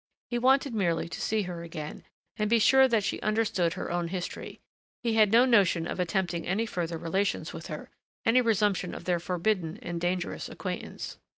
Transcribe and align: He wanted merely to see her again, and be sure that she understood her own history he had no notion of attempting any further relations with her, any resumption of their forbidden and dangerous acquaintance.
He 0.31 0.39
wanted 0.39 0.73
merely 0.73 1.07
to 1.07 1.21
see 1.21 1.43
her 1.43 1.61
again, 1.61 2.03
and 2.35 2.49
be 2.49 2.57
sure 2.57 2.87
that 2.87 3.03
she 3.03 3.21
understood 3.21 3.73
her 3.73 3.91
own 3.91 4.07
history 4.07 4.59
he 5.03 5.13
had 5.13 5.31
no 5.31 5.45
notion 5.45 5.85
of 5.85 5.99
attempting 5.99 6.47
any 6.47 6.65
further 6.65 6.97
relations 6.97 7.53
with 7.53 7.67
her, 7.67 7.91
any 8.25 8.41
resumption 8.41 8.95
of 8.95 9.03
their 9.03 9.19
forbidden 9.19 9.77
and 9.79 10.01
dangerous 10.01 10.49
acquaintance. 10.49 11.19